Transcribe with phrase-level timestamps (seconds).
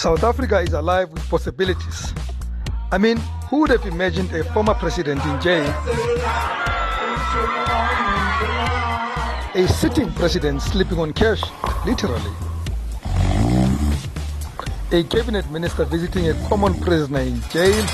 [0.00, 2.14] South Africa is alive with possibilities.
[2.90, 3.18] I mean,
[3.50, 5.68] who would have imagined a former president in jail?
[9.54, 11.42] A sitting president sleeping on cash,
[11.84, 12.32] literally.
[14.92, 17.84] A cabinet minister visiting a common prisoner in jail.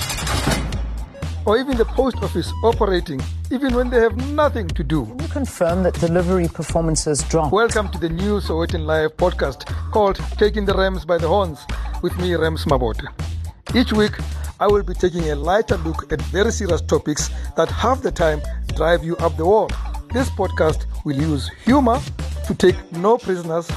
[1.44, 5.06] Or even the post office operating even when they have nothing to do.
[5.06, 7.52] Can you confirm that delivery performances dropped?
[7.52, 11.66] Welcome to the new Sowetan Live podcast called Taking the Rams by the Horns
[12.06, 13.04] with me, Rams Mabote.
[13.74, 14.12] Each week,
[14.60, 18.40] I will be taking a lighter look at very serious topics that half the time
[18.76, 19.68] drive you up the wall.
[20.12, 21.98] This podcast will use humor
[22.46, 23.68] to take no prisoners,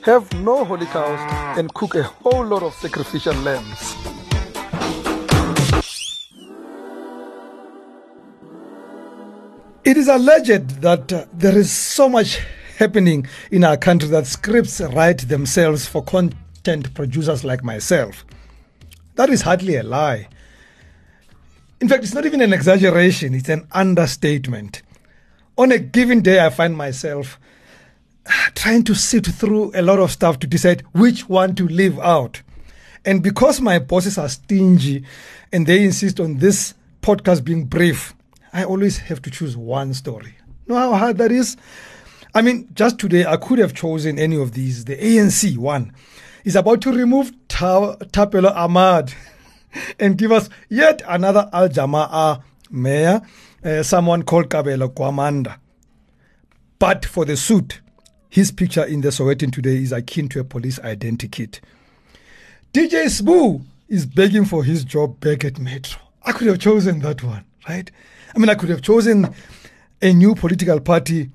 [0.00, 1.20] have no holy cows,
[1.58, 3.94] and cook a whole lot of sacrificial lambs.
[9.84, 12.40] It is alleged that uh, there is so much
[12.78, 16.02] happening in our country that scripts write themselves for
[16.58, 18.24] content producers like myself.
[19.14, 20.28] That is hardly a lie.
[21.80, 24.82] In fact, it's not even an exaggeration, it's an understatement.
[25.56, 27.38] On a given day, I find myself
[28.54, 32.42] trying to sift through a lot of stuff to decide which one to leave out.
[33.04, 35.04] And because my bosses are stingy
[35.52, 38.14] and they insist on this podcast being brief,
[38.52, 40.34] I always have to choose one story.
[40.66, 41.56] Know how hard that is?
[42.34, 44.84] I mean, just today, I could have chosen any of these.
[44.84, 45.92] The ANC one
[46.44, 49.14] is about to remove Ta- Thapelo Amad
[50.00, 53.22] and give us yet another Al Jama-ah mayor,
[53.64, 55.58] uh, someone called Kabelo Gwamanda.
[56.78, 57.80] But for the suit,
[58.28, 61.60] his picture in the Sowetan today is akin to a police identity kit.
[62.72, 66.00] DJ Sbu is begging for his job back at Metro.
[66.22, 67.90] I could have chosen that one, right?
[68.34, 69.34] I mean, I could have chosen
[70.02, 71.30] a new political party,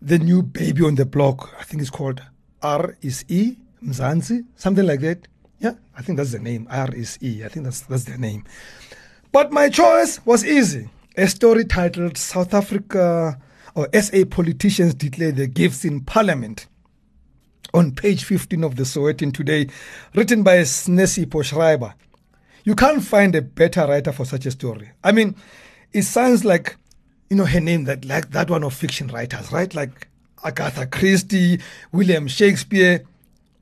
[0.00, 1.52] the new baby on the block.
[1.58, 2.22] I think it's called
[2.62, 3.56] R is E,
[3.92, 5.28] Something like that.
[5.60, 6.66] Yeah, I think that's the name.
[6.70, 7.44] R is E.
[7.44, 8.44] I think that's that's their name.
[9.32, 10.90] But my choice was easy.
[11.16, 13.38] A story titled South Africa
[13.74, 16.66] or SA politicians declare their gifts in parliament.
[17.74, 19.68] On page 15 of the Sowetan today,
[20.14, 21.92] written by Snesipho Schrieber.
[22.64, 24.90] You can't find a better writer for such a story.
[25.04, 25.36] I mean,
[25.92, 26.76] it sounds like
[27.30, 29.74] you know her name that like that one of fiction writers, right?
[29.74, 30.08] Like
[30.44, 31.60] Agatha Christie,
[31.92, 33.04] William Shakespeare,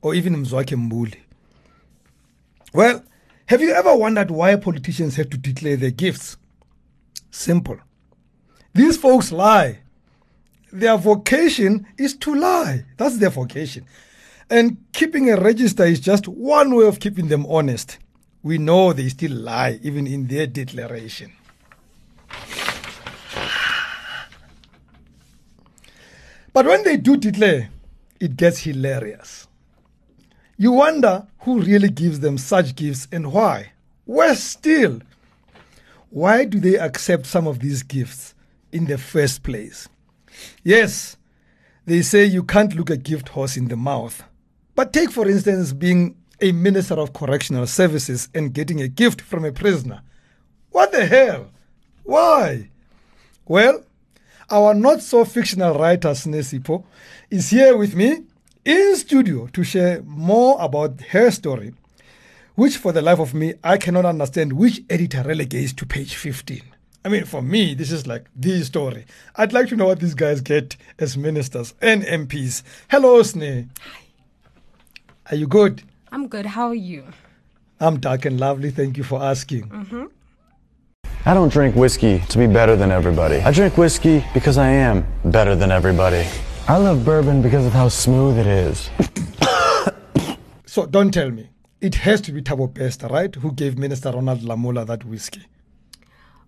[0.05, 1.17] or even Mzwakhe Mbuli.
[2.71, 3.03] Well,
[3.47, 6.37] have you ever wondered why politicians have to declare their gifts?
[7.31, 7.79] Simple.
[8.75, 9.79] These folks lie.
[10.71, 12.85] Their vocation is to lie.
[12.97, 13.87] That's their vocation.
[14.47, 17.97] And keeping a register is just one way of keeping them honest.
[18.43, 21.31] We know they still lie, even in their declaration.
[26.53, 27.69] But when they do declare,
[28.19, 29.47] it gets hilarious.
[30.57, 33.73] You wonder who really gives them such gifts and why.
[34.05, 35.01] Worse still,
[36.09, 38.33] why do they accept some of these gifts
[38.71, 39.89] in the first place?
[40.63, 41.17] Yes,
[41.85, 44.23] they say you can't look a gift horse in the mouth.
[44.75, 49.43] But take, for instance, being a minister of correctional services and getting a gift from
[49.43, 50.01] a prisoner.
[50.71, 51.51] What the hell?
[52.03, 52.69] Why?
[53.45, 53.83] Well,
[54.49, 56.85] our not so fictional writer Snesipo,
[57.29, 58.23] is here with me
[58.65, 61.73] in studio to share more about her story,
[62.55, 66.61] which for the life of me, I cannot understand which editor relegates to page 15.
[67.05, 69.05] I mean, for me, this is like the story.
[69.35, 72.63] I'd like to know what these guys get as ministers and MPs.
[72.89, 73.69] Hello, Sne.
[73.79, 73.99] Hi.
[75.29, 75.83] Are you good?
[76.11, 76.47] I'm good.
[76.47, 77.03] How are you?
[77.79, 78.71] I'm dark and lovely.
[78.71, 79.69] Thank you for asking.
[79.69, 80.05] Mm-hmm.
[81.27, 83.37] I don't drink whiskey to be better than everybody.
[83.37, 86.25] I drink whiskey because I am better than everybody.
[86.67, 88.89] I love bourbon because of how smooth it is.
[90.65, 91.49] so don't tell me.
[91.79, 93.35] It has to be Thabo Bester, right?
[93.35, 95.45] Who gave Minister Ronald Lamola that whiskey.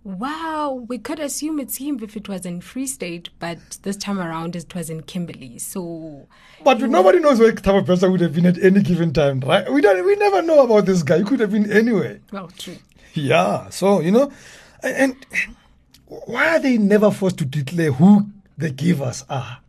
[0.03, 4.19] Wow, we could assume it's him if it was in Free State, but this time
[4.19, 5.59] around it was in Kimberley.
[5.59, 6.27] So,
[6.63, 9.71] but nobody knows where Thabo Bester would have been at any given time, right?
[9.71, 11.19] We don't, we never know about this guy.
[11.19, 12.21] He could have been anywhere.
[12.31, 12.77] Well, true.
[13.13, 13.69] Yeah.
[13.69, 14.31] So you know,
[14.81, 15.55] and, and
[16.07, 19.59] why are they never forced to declare who the givers are?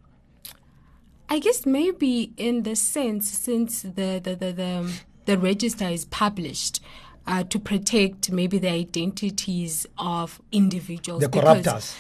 [1.39, 4.93] I guess maybe in the sense since the the the the,
[5.27, 6.81] the register is published
[7.29, 11.21] uh, to protect maybe the identities of individuals.
[11.21, 11.97] The corruptors.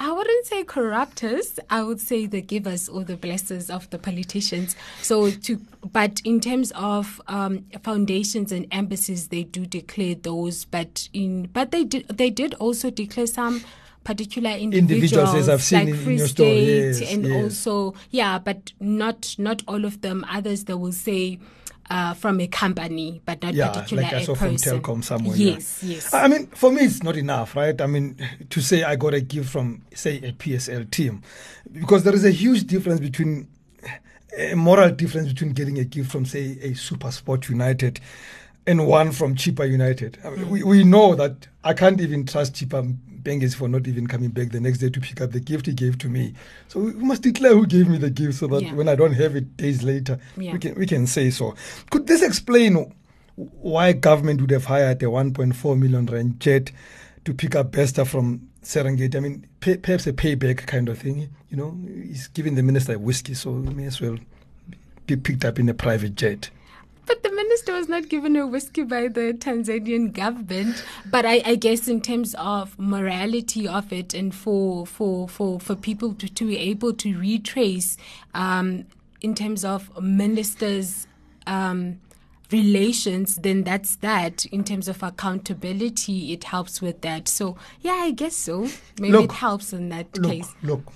[0.00, 1.58] I wouldn't say corruptors.
[1.68, 4.74] I would say the givers or the blessers of the politicians.
[5.02, 5.60] So to,
[5.92, 10.64] but in terms of um, foundations and embassies, they do declare those.
[10.64, 13.62] But in, but they did, they did also declare some
[14.06, 17.06] particular individuals, individuals as I've seen like in, Free in your State story.
[17.06, 17.42] Yes, and yes.
[17.66, 20.24] also yeah, but not not all of them.
[20.30, 21.40] Others they will say
[21.90, 24.56] uh, from a company, but not Yeah, particularly like I a saw from.
[24.56, 25.36] Telkom somewhere.
[25.36, 25.54] yeah.
[25.54, 26.14] Yes, yes.
[26.14, 27.80] I mean, for me, it's not enough, right?
[27.80, 28.16] I mean,
[28.50, 31.22] to say I got a gift from, say, a PSL team,
[31.72, 33.48] because there is a huge difference between
[34.38, 38.00] a moral difference between getting a gift from, say, a Super Sport United
[38.66, 40.18] and one from Chippa United.
[40.24, 42.96] I mean, we, we know that I can't even trust Chippa
[43.26, 45.72] Benges for not even coming back the next day to pick up the gift he
[45.72, 46.32] gave to me.
[46.68, 48.74] So we must declare who gave me the gift so that Yeah.
[48.74, 50.52] when I don't have it days later, Yeah.
[50.52, 51.56] we can we can say so.
[51.90, 52.92] Could this explain
[53.34, 56.70] why government would have hired a 1.4 million rand jet
[57.24, 59.16] to pick up Bester from Serengeti?
[59.16, 61.28] I mean, pay, perhaps a payback kind of thing.
[61.50, 61.76] You know,
[62.06, 64.18] he's giving the minister a whiskey, so may as well
[65.08, 66.50] be picked up in a private jet.
[67.06, 70.84] But the minister was not given a whiskey by the Tanzanian government.
[71.10, 75.76] But I, I guess in terms of morality of it and for for for, for
[75.76, 77.96] people to, to be able to retrace
[78.34, 78.86] um,
[79.20, 81.06] in terms of ministers
[81.46, 82.00] um,
[82.50, 84.44] relations, then that's that.
[84.46, 87.28] In terms of accountability, it helps with that.
[87.28, 88.68] So yeah, I guess so.
[88.98, 90.54] Maybe Look, it helps in that Look, case.
[90.62, 90.92] look,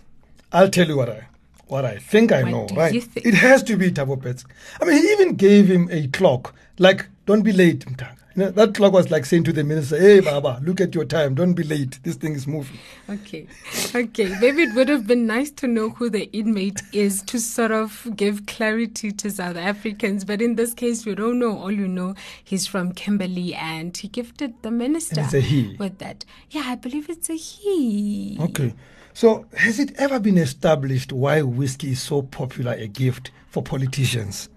[0.52, 1.26] I'll tell you what I
[1.70, 3.02] what I think I What know, right?
[3.02, 3.26] think?
[3.26, 4.44] It has to be Tabo Pets.
[4.80, 8.16] I mean, he even gave him a clock, like, don't be late, Mtanga.
[8.36, 11.04] You know, that clock was like saying to the minister, hey, Baba, look at your
[11.04, 11.98] time, don't be late.
[12.04, 12.78] This thing is moving.
[13.08, 13.48] Okay.
[13.92, 14.36] Okay.
[14.40, 18.06] Maybe it would have been nice to know who the inmate is to sort of
[18.14, 20.24] give clarity to South Africans.
[20.24, 21.58] But in this case, we don't know.
[21.58, 25.74] All you know, he's from Kimberley and he gifted the minister it's a he.
[25.76, 26.24] with that.
[26.50, 28.38] Yeah, I believe it's a he.
[28.40, 28.74] Okay.
[29.12, 34.48] So, has it ever been established why whiskey is so popular a gift for politicians?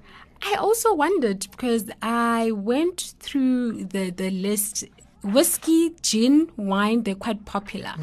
[0.43, 4.85] I also wondered because I went through the, the list.
[5.23, 7.93] Whiskey, gin, wine, they're quite popular.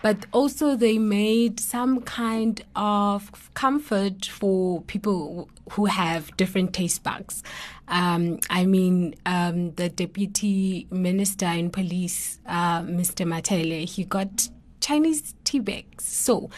[0.00, 7.42] But also, they made some kind of comfort for people who have different taste buds.
[7.88, 13.26] Um, I mean, um, the deputy minister in police, uh, Mr.
[13.26, 14.48] Mathale, he got
[14.80, 16.04] Chinese tea bags.
[16.04, 16.50] So,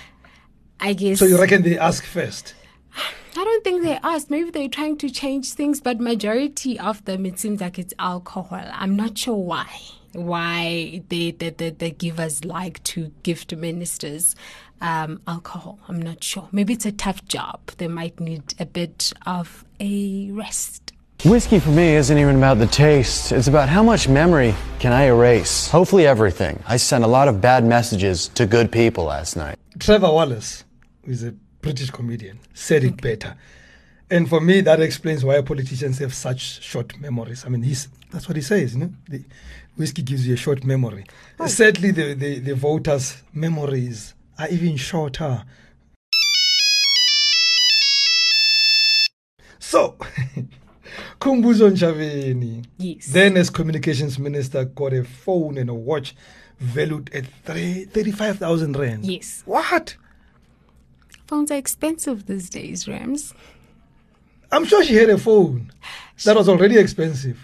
[0.79, 1.19] I guess.
[1.19, 2.55] So, you reckon they ask first?
[3.37, 4.31] I don't think they asked.
[4.31, 8.61] Maybe they're trying to change things, but majority of them, it seems like it's alcohol.
[8.73, 9.69] I'm not sure why.
[10.13, 14.35] Why they the, the, the givers like to give to ministers
[14.81, 15.79] um, alcohol.
[15.89, 16.49] I'm not sure.
[16.51, 17.61] Maybe it's a tough job.
[17.79, 20.90] They might need a bit of a rest.
[21.23, 23.31] Whiskey for me isn't even about the taste.
[23.31, 25.69] It's about how much memory can I erase.
[25.69, 26.63] Hopefully everything.
[26.67, 29.59] I sent a lot of bad messages to good people last night.
[29.79, 30.65] Trevor Wallace,
[31.05, 33.37] who is a British comedian, said it better.
[34.11, 37.45] And for me, that explains why politicians have such short memories.
[37.45, 38.93] I mean, he's, that's what he says, you know?
[39.07, 39.23] The
[39.77, 41.05] whiskey gives you a short memory.
[41.45, 45.45] Sadly, the, the, the voters' memories are even shorter.
[49.59, 49.97] So,
[51.21, 53.07] Khumbudzo Ntshavheni, Yes.
[53.07, 56.15] then as communications minister, got a phone and a watch
[56.59, 59.05] valued at three- 35,000 rand.
[59.07, 59.43] Yes.
[59.47, 59.97] What?
[61.27, 63.35] Phones are expensive these days, Rams.
[64.53, 65.71] I'm sure she had a phone
[66.25, 67.39] that was already expensive.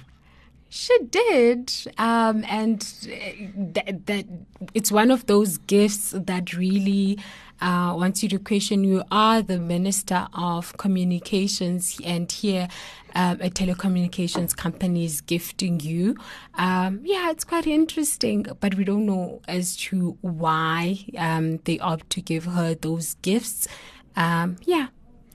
[0.77, 4.27] She did, um, and uh, that, that
[4.75, 7.19] it's one of those gifts that really
[7.63, 8.85] uh, wants you to question.
[8.85, 12.69] You are the minister of communications, and here
[13.15, 16.15] um, a telecommunications company is gifting you.
[16.59, 22.11] Um, yeah, it's quite interesting, but we don't know as to why um, they opt
[22.11, 23.67] to give her those gifts.
[24.15, 24.89] Um, yeah,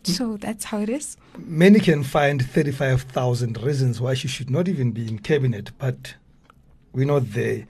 [0.03, 1.17] so that's how it is.
[1.37, 6.15] Many can find 35,000 reasons why she should not even be in cabinet, but
[6.93, 7.67] we're not there.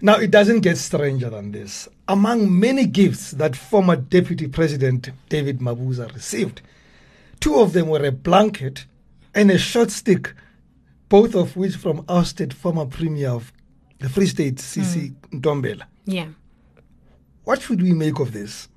[0.00, 1.88] Now, it doesn't get stranger than this.
[2.08, 6.60] Among many gifts that former Deputy President David Mabuza received,
[7.40, 8.84] two of them were a blanket
[9.34, 10.34] and a short stick,
[11.08, 13.52] both of which from ousted former Premier of
[13.98, 15.38] the Free State, Sisi hmm.
[15.38, 15.82] Ntombela.
[16.04, 16.28] Yeah.
[17.44, 18.68] What should we make of this?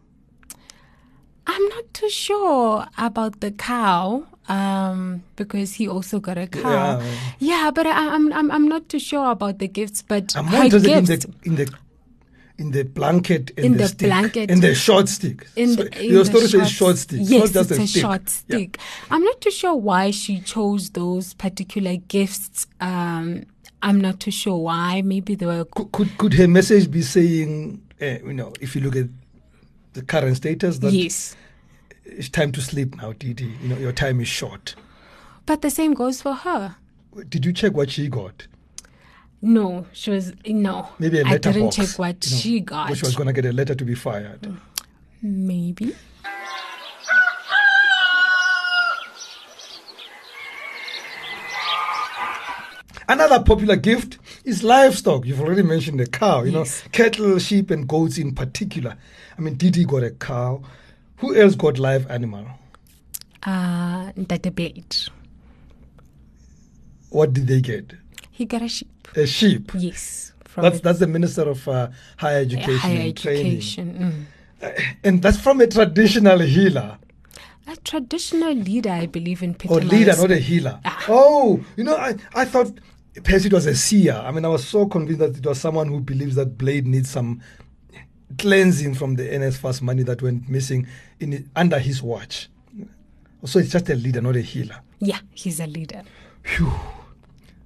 [1.51, 6.99] I'm not too sure about the cow um, because he also got a cow.
[6.99, 7.15] Yeah.
[7.39, 10.03] Yeah, but I, I'm I'm I'm not too sure about the gifts.
[10.03, 11.73] But I'm more interested in the in the
[12.59, 14.51] in the blanket and In the, the stick blanket.
[14.51, 15.47] and the short stick.
[15.55, 17.19] in So the, in your story short, says short stick.
[17.23, 18.01] Yes, it's not just it's a, a, stick.
[18.01, 18.27] short Yeah.
[18.27, 18.77] stick.
[19.09, 22.67] I'm not too sure why she chose those particular gifts.
[22.79, 23.45] Um,
[23.81, 25.01] I'm not too sure why.
[25.01, 25.65] Maybe they were.
[25.65, 29.07] Could, could could her message be saying, uh, you know, if you look at
[29.99, 31.35] the current status, that yes,
[32.05, 33.53] it's time to sleep now, Didi.
[33.61, 34.75] You know, your time is short.
[35.45, 36.75] but the same goes for her.
[37.27, 38.47] Did you check what she got?
[39.41, 40.89] No, she was no.
[40.99, 41.75] Maybe a letter I didn't letterbox.
[41.75, 42.97] check what you know, she got.
[42.97, 44.47] She was going to get a letter to be fired.
[45.21, 45.95] Maybe.
[53.09, 55.25] Another popular gift is livestock.
[55.25, 56.83] You've already mentioned the cow, you Yes.
[56.83, 58.95] know, cattle, sheep, and goats in particular.
[59.35, 60.61] I mean, Didi got a cow.
[61.17, 62.45] Who else got live animal?
[63.41, 65.09] Uh, the debate.
[67.09, 67.93] What did they get?
[68.29, 69.07] He got a sheep.
[69.15, 69.71] A sheep.
[69.75, 70.33] Yes.
[70.45, 74.27] From That's that's the minister of uh, higher education higher and training, education.
[74.61, 74.83] Mm.
[75.03, 76.97] and that's from a traditional healer
[77.67, 80.79] A traditional leader, I believe, in Peter or leader, not a healer.
[80.85, 81.05] Ah.
[81.07, 82.71] Oh, you know, I I thought
[83.23, 84.13] perhaps it was a seer.
[84.13, 87.09] I mean, I was so convinced that it was someone who believes that Blade needs
[87.09, 87.41] some
[88.37, 90.87] cleansing from the NS NSFAS money that went missing
[91.19, 92.49] in under his watch.
[93.45, 94.81] So it's just a leader, not a healer.
[94.99, 96.03] Yeah, he's a leader.
[96.43, 96.71] Phew.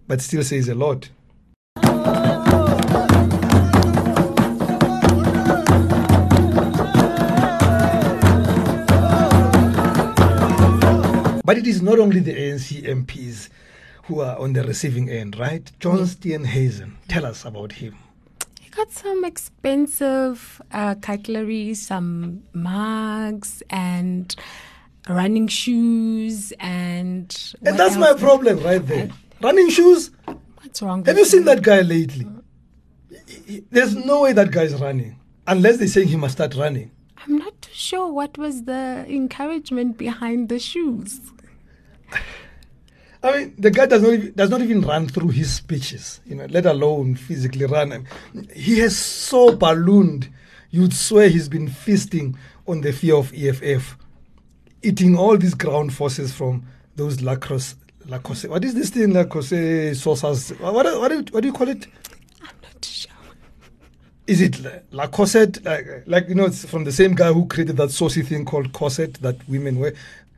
[0.07, 1.09] But still says a lot.
[11.45, 13.49] But it is not only the ANC MPs
[14.13, 15.71] who are on the receiving end, right?
[15.79, 17.97] John Steenhuisen, tell us about him.
[18.61, 24.35] He got some expensive uh, cutlery, some mugs, and
[25.09, 27.53] running shoes, and.
[27.65, 29.09] And that's my problem right there.
[29.41, 30.11] Running shoes.
[30.61, 31.03] What's wrong?
[31.05, 32.27] Have you seen that guy lately?
[33.27, 36.55] He- he- There's no way that guy is running unless they're saying he must start
[36.55, 36.91] running.
[37.25, 41.19] I'm not too sure what was the encouragement behind the shoes.
[43.23, 46.35] I mean, the guy does not even, does not even run through his speeches, you
[46.35, 47.93] know, let alone physically run.
[47.93, 47.97] I
[48.33, 50.29] mean, He has so ballooned,
[50.71, 52.37] you'd swear he's been feasting
[52.67, 53.97] on the fear of EFF,
[54.81, 56.65] eating all these ground forces from
[56.95, 57.75] those lacrosse.
[58.05, 58.49] Lacoste.
[58.49, 60.49] What is this thing, Lacoste sauces?
[60.59, 61.87] What, what, what, do you, what do you call it?
[62.41, 63.11] I'm not sure.
[64.27, 64.59] Is it
[64.91, 65.63] La Cosette?
[65.63, 68.73] Like, like, you know, it's from the same guy who created that saucy thing called
[68.73, 69.93] corset that women wear.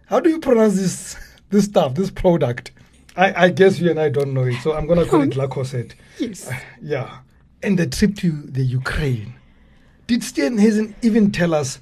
[0.07, 1.15] How do you pronounce this
[1.49, 2.71] this stuff, this product?
[3.17, 5.47] I, I guess you and I don't know it, so I'm gonna call it La
[5.47, 5.95] Cosette.
[6.19, 6.49] Yes.
[6.49, 7.19] Uh, yeah.
[7.63, 9.35] And the trip to the Ukraine.
[10.07, 11.79] Did Steenhuisen even tell us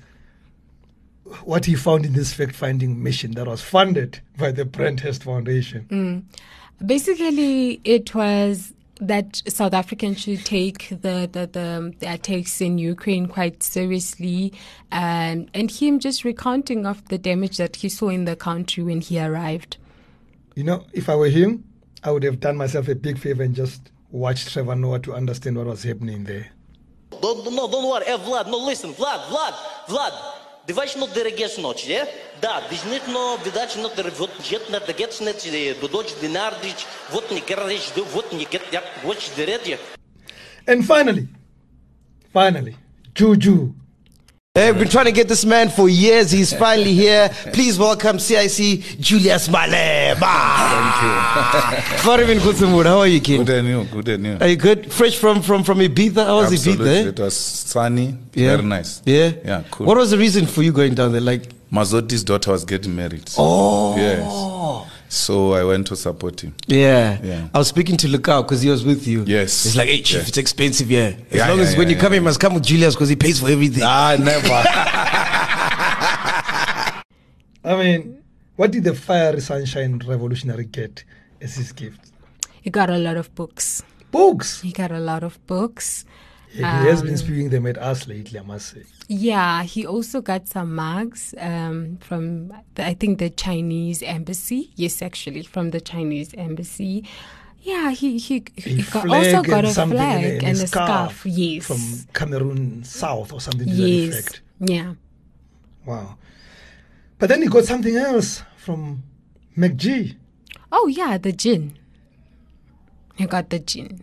[1.44, 5.88] what he found in this fact-finding mission that was funded by the Brenthurst Foundation?
[5.90, 6.86] Mm.
[6.86, 12.78] Basically, it was that South Africans should take the, the, the, um, the attacks in
[12.78, 14.54] Ukraine quite seriously,
[14.92, 19.02] and and him just recounting of the damage that he saw in the country when
[19.02, 19.78] he arrived.
[20.55, 21.65] You know, if I were him,
[22.03, 25.57] I would have done myself a big favor and just watched Trevor Noah to understand
[25.57, 26.49] what was happening there.
[27.23, 28.05] Don't, no, don't worry.
[28.05, 28.93] Hey, Vlad, no, listen.
[28.93, 29.55] Vlad, Vlad,
[29.89, 30.13] Vlad.
[30.69, 32.07] Ти ваш но дерегеш ночи, е?
[32.43, 35.43] Да, дижнитно видач но дер вот жет на дагет снет
[35.81, 36.77] до доч динардич,
[37.11, 39.79] вот не карадиш, вот не кет як вот дередje.
[40.67, 41.27] And finally,
[42.35, 42.77] finally,
[43.15, 43.73] Juju.
[44.56, 46.30] Hey, we've been trying to get this man for years.
[46.30, 47.28] He's finally here.
[47.54, 50.20] Please welcome CIC Julius Malema.
[50.20, 52.04] Thank you.
[52.84, 53.48] How are you, kid?
[53.48, 54.38] Good and you, good and you.
[54.40, 54.94] Are you good?
[54.94, 56.24] Fresh from from from Ibiza?
[56.24, 56.86] How was Absolutely.
[56.86, 57.08] Ibiza?
[57.08, 58.50] It was sunny, Yeah.
[58.58, 59.02] very nice.
[59.06, 59.32] Yeah.
[59.44, 59.88] Yeah, cool.
[59.88, 61.22] What was the reason for you going down there?
[61.22, 63.28] Like, Mazzotti's daughter was getting married.
[63.40, 64.22] oh, Yes.
[65.14, 66.56] So I went to support him.
[66.66, 67.20] Yeah.
[67.22, 67.48] Yeah.
[67.54, 69.24] I was speaking to Lukao because he was with you.
[69.28, 69.64] Yes.
[69.64, 70.28] He's like, hey, chief, Yeah.
[70.28, 71.16] it's expensive here.
[71.30, 72.16] As Yeah, long yeah, as when yeah, you come yeah.
[72.16, 73.84] here, you must come with Julius because he pays for everything.
[73.86, 74.48] Ah, never.
[77.66, 78.24] I mean,
[78.56, 81.04] what did the fiery sunshine revolutionary get
[81.42, 82.12] as his gift?
[82.62, 83.84] He got a lot of books.
[84.12, 84.62] Books.
[84.62, 86.06] He got a lot of books.
[86.54, 88.84] He has been Um, spewing them at us lately, I must say.
[89.08, 94.72] Yeah, he also got some mugs um, from, the, I think, the Chinese embassy.
[94.76, 97.06] Yes, actually, from the Chinese embassy.
[97.62, 101.26] Yeah, he he, he got, also got a flag a- and a a scarf.
[101.26, 101.66] Yes.
[101.66, 101.82] From
[102.14, 104.14] Cameroon South or something to that yes.
[104.20, 104.42] effect.
[104.60, 104.94] Yeah.
[105.86, 106.18] Wow.
[107.20, 109.04] But then he got something else from
[109.58, 110.18] MacG.
[110.72, 111.78] Oh yeah, the gin.
[113.16, 114.02] He got the gin.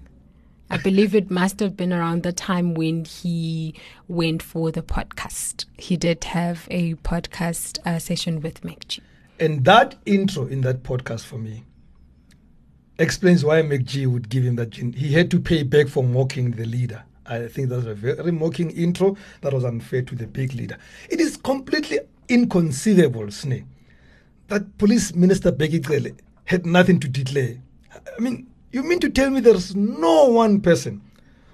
[0.72, 3.74] I believe it must have been around the time when he
[4.06, 5.64] went for the podcast.
[5.76, 9.00] He did have a podcast uh, session with MacG.
[9.40, 11.64] And that intro in that podcast for me
[13.00, 14.92] explains why MacG would give him that gin.
[14.92, 17.02] He had to pay back for mocking the leader.
[17.26, 20.78] I think that's a very mocking intro that was unfair to the big leader.
[21.08, 21.98] It is completely
[22.28, 23.64] inconceivable, Snake,
[24.46, 26.12] that Police Minister Bheki Cele
[26.44, 27.56] had nothing to declare.
[27.92, 31.02] I mean, you mean to tell me there's no one person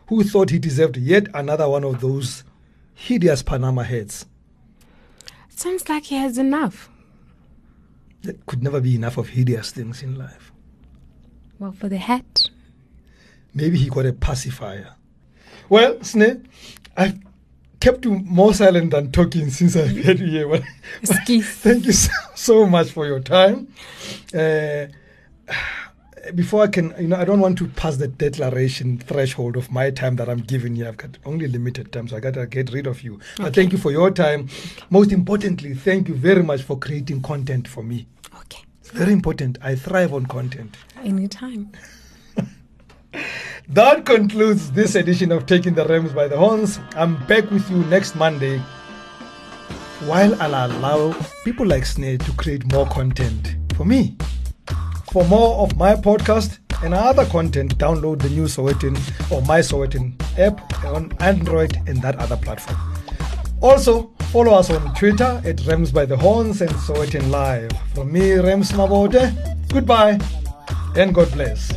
[0.08, 2.44] who thought he deserved yet another one of those
[2.94, 4.26] hideous Panama heads?
[5.49, 6.90] Sounds like he has enough.
[8.23, 10.52] There could never be enough of hideous things in life.
[11.58, 12.49] Well, for the hat.
[13.54, 14.94] Maybe he got a pacifier.
[15.68, 16.44] Well, Sneh,
[16.96, 17.18] I've
[17.80, 20.62] kept you more silent than talking since I've had you here.
[21.00, 21.49] Excuse.
[21.61, 23.68] thank you so, so much for your time.
[24.35, 24.87] Uh,
[26.35, 29.90] before I can, you know, I don't want to pass the declaration threshold of my
[29.90, 30.87] time that I'm giving you.
[30.88, 33.21] I've got only limited time, so I gotta get rid of you.
[33.37, 34.49] But thank you for your time.
[34.90, 38.06] Most importantly, thank you very much for creating content for me.
[38.40, 38.62] Okay.
[38.85, 39.59] Very important.
[39.62, 40.76] I thrive on content.
[41.02, 41.73] Anytime.
[43.68, 46.78] That concludes this edition of Taking the Rams by the Horns.
[46.95, 48.59] I'm back with you next Monday.
[50.04, 51.12] While I'll allow
[51.45, 54.16] people like Snare to create more content for me.
[55.13, 58.97] For more of my podcast and other content, download the new Sowetan
[59.31, 62.79] or My Sowetan app on Android and that other platform.
[63.61, 67.73] Also, follow us on Twitter at Rams by the Horns and Sowetan Live.
[67.95, 69.33] From me, Rams Mabote,
[69.73, 70.19] goodbye
[70.97, 71.73] and God bless.